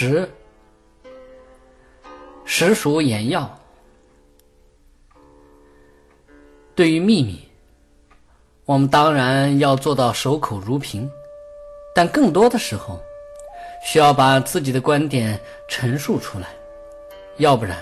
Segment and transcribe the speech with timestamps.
[0.00, 0.26] 十，
[2.46, 3.46] 实属眼要。
[6.74, 7.46] 对于秘密，
[8.64, 11.06] 我们当然要做到守口如瓶，
[11.94, 12.98] 但更多的时候，
[13.84, 15.38] 需要把自己的观点
[15.68, 16.46] 陈述出来，
[17.36, 17.76] 要不然，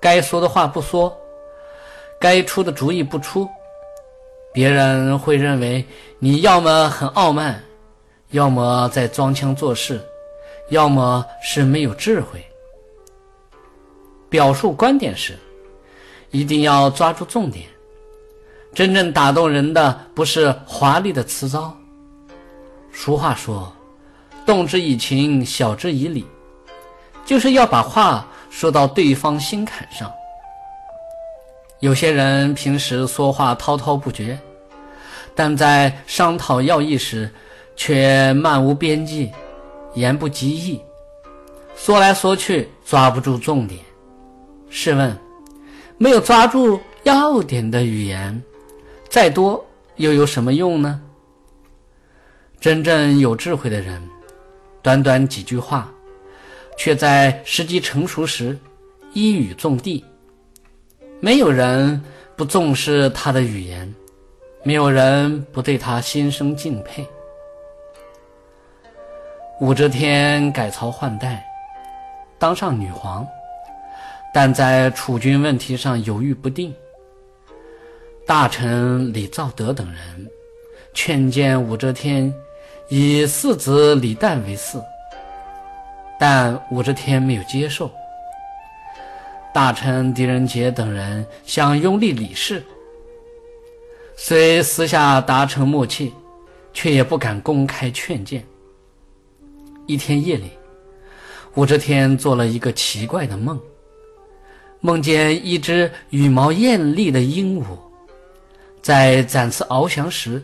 [0.00, 1.16] 该说的话不说，
[2.18, 3.48] 该出的主意不出，
[4.52, 5.86] 别人会认为
[6.18, 7.62] 你要么很傲慢，
[8.30, 10.04] 要么在装腔作势。
[10.70, 12.44] 要么是没有智慧。
[14.28, 15.38] 表述观点时，
[16.30, 17.66] 一定要抓住重点。
[18.74, 21.76] 真正打动人的不是华丽的辞藻。
[22.92, 23.72] 俗话说
[24.44, 26.26] ：“动之以情，晓之以理”，
[27.24, 30.12] 就是要把话说到对方心坎上。
[31.80, 34.36] 有些人平时说话滔滔不绝，
[35.34, 37.32] 但在商讨要义时，
[37.76, 39.30] 却漫无边际。
[39.94, 40.80] 言不及义，
[41.76, 43.80] 说来说去抓不住重点。
[44.68, 45.16] 试问，
[45.98, 48.42] 没有抓住要点的语言，
[49.08, 49.64] 再多
[49.96, 51.00] 又有什么用呢？
[52.60, 54.02] 真正有智慧的人，
[54.82, 55.92] 短短几句话，
[56.76, 58.58] 却在时机成熟时
[59.12, 60.04] 一语中的。
[61.20, 62.02] 没有人
[62.36, 63.94] 不重视他的语言，
[64.64, 67.06] 没有人不对他心生敬佩。
[69.60, 71.46] 武则天改朝换代，
[72.40, 73.24] 当上女皇，
[74.32, 76.74] 但在储君问题上犹豫不定。
[78.26, 80.28] 大臣李兆德等人
[80.92, 82.34] 劝谏武则天
[82.88, 84.82] 以四子李旦为嗣，
[86.18, 87.88] 但武则天没有接受。
[89.52, 92.60] 大臣狄仁杰等人想拥立李氏，
[94.16, 96.12] 虽私下达成默契，
[96.72, 98.44] 却也不敢公开劝谏。
[99.86, 100.50] 一天夜里，
[101.54, 103.60] 武则天做了一个奇怪的梦，
[104.80, 107.64] 梦见一只羽毛艳丽的鹦鹉，
[108.80, 110.42] 在展翅翱翔时，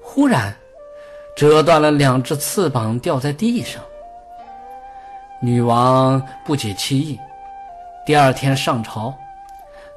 [0.00, 0.54] 忽然
[1.36, 3.82] 折断了两只翅膀，掉在地上。
[5.42, 7.18] 女王不解其意，
[8.06, 9.14] 第二天上朝，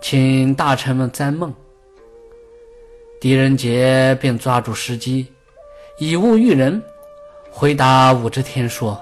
[0.01, 1.53] 请大臣们占梦。
[3.22, 5.25] 狄仁杰便抓住时机，
[5.99, 6.84] 以物喻人。
[7.59, 9.01] 回答武则天说：“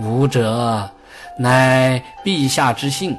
[0.00, 0.90] 武者
[1.38, 3.16] 乃陛下之幸，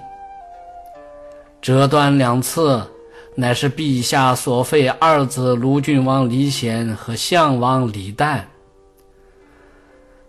[1.62, 2.86] 折断两次，
[3.34, 8.42] 乃是陛下所废二子卢郡王李显和相王李旦。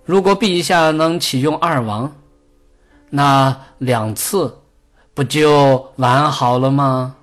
[0.05, 2.15] 如果陛下能启用二王，
[3.11, 4.57] 那两次
[5.15, 7.17] 不就完好了吗？”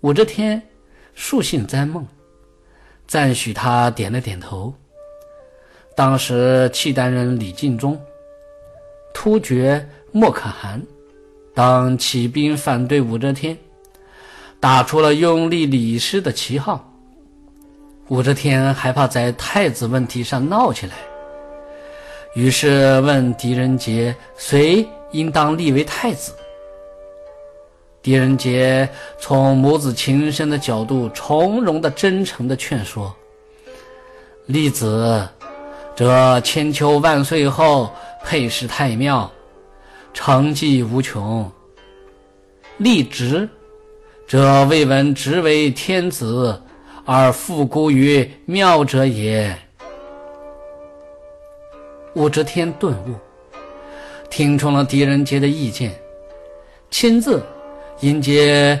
[0.00, 0.62] 武则天
[1.14, 2.06] 素信占梦。
[3.06, 4.72] 赞许他点了点头。
[5.94, 7.98] 当时契丹人李敬忠、
[9.14, 10.82] 突厥莫可汗
[11.54, 13.56] 当起兵反对武则天，
[14.60, 16.92] 打出了拥立李氏的旗号。
[18.08, 20.94] 武则天害怕在太子问题上闹起来，
[22.34, 26.32] 于是问狄仁杰：“谁应当立为太子？”
[28.06, 33.12] 狄仁杰从母子情深的角度，从容的、真诚的劝说
[34.46, 35.28] ：“立子，
[35.96, 39.28] 这千秋万岁后，配饰太庙，
[40.14, 41.50] 成绩无穷；
[42.78, 43.48] 立直，
[44.24, 46.62] 这未闻直为天子
[47.04, 49.52] 而复孤于庙者也。”
[52.14, 53.16] 武则天顿悟，
[54.30, 55.92] 听从了狄仁杰的意见，
[56.88, 57.42] 亲自。
[58.00, 58.78] 迎接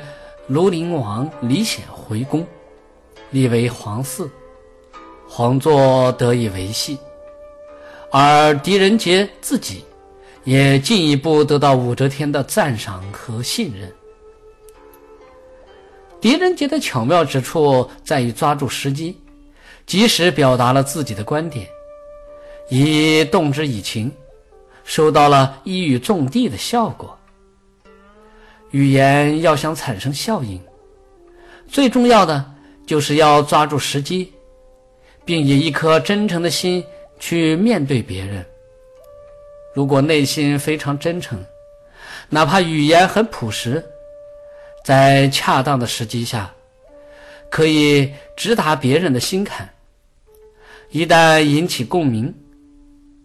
[0.50, 2.46] 庐陵王李显回宫，
[3.30, 4.28] 立为皇嗣，
[5.26, 6.98] 皇座得以维系。
[8.10, 9.82] 而狄仁杰自己
[10.44, 13.90] 也进一步得到武则天的赞赏和信任。
[16.20, 19.18] 狄仁杰的巧妙之处在于抓住时机，
[19.86, 21.66] 及时表达了自己的观点，
[22.68, 24.12] 以动之以情，
[24.84, 27.15] 收到了一语中的的效果。
[28.72, 30.60] 语言要想产生效应，
[31.68, 32.44] 最重要的
[32.86, 34.32] 就是要抓住时机，
[35.24, 36.84] 并以一颗真诚的心
[37.18, 38.44] 去面对别人。
[39.74, 41.42] 如果内心非常真诚，
[42.28, 43.84] 哪怕语言很朴实，
[44.84, 46.52] 在恰当的时机下，
[47.50, 49.68] 可以直达别人的心坎。
[50.90, 52.32] 一旦引起共鸣，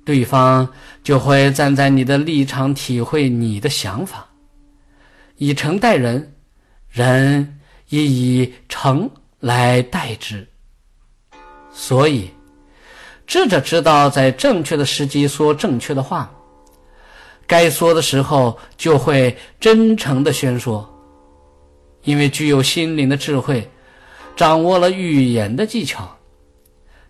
[0.06, 0.68] 对方
[1.04, 4.28] 就会站在你的立场体会你的想法。
[5.44, 6.36] 以诚待人，
[6.88, 7.60] 人
[7.90, 9.10] 亦以诚
[9.40, 10.48] 来待之。
[11.72, 12.30] 所以，
[13.26, 16.32] 智者知道在正确的时机说正确的话，
[17.48, 20.88] 该说的时候就会真诚的宣说，
[22.04, 23.68] 因为具有心灵的智慧，
[24.36, 26.16] 掌握了语言的技巧，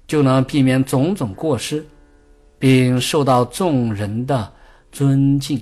[0.08, 1.86] 就能避免种种过失，
[2.58, 4.54] 并受到众人的
[4.90, 5.62] 尊敬。